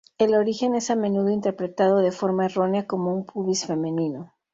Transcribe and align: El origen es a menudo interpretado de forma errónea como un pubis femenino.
El 0.17 0.33
origen 0.33 0.73
es 0.73 0.89
a 0.89 0.95
menudo 0.95 1.29
interpretado 1.29 1.97
de 1.99 2.11
forma 2.11 2.45
errónea 2.45 2.87
como 2.87 3.13
un 3.13 3.23
pubis 3.23 3.67
femenino. 3.67 4.33